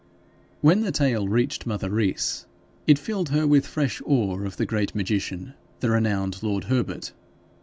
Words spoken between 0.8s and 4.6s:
the tale reached mother Rees, it filled her with fresh awe of